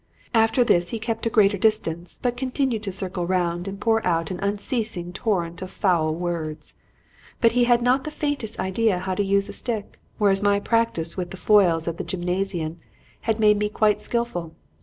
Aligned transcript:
"After 0.33 0.63
this 0.63 0.89
he 0.89 0.97
kept 0.97 1.27
a 1.27 1.29
greater 1.29 1.59
distance, 1.59 2.17
but 2.23 2.35
continued 2.35 2.81
to 2.81 2.91
circle 2.91 3.27
round 3.27 3.67
and 3.67 3.79
pour 3.79 4.03
out 4.03 4.31
an 4.31 4.39
unceasing 4.39 5.13
torrent 5.13 5.61
of 5.61 5.69
foul 5.69 6.11
words. 6.15 6.73
But 7.39 7.51
he 7.51 7.65
had 7.65 7.83
not 7.83 8.03
the 8.03 8.09
faintest 8.09 8.59
idea 8.59 8.97
how 8.97 9.13
to 9.13 9.23
use 9.23 9.47
a 9.47 9.53
stick, 9.53 9.99
whereas 10.17 10.41
my 10.41 10.59
practice 10.59 11.17
with 11.17 11.29
the 11.29 11.37
foils 11.37 11.87
at 11.87 11.97
the 11.99 12.03
gymnasium 12.03 12.79
had 13.29 13.39
made 13.39 13.59
me 13.59 13.69
quite 13.69 14.01
skilful. 14.01 14.55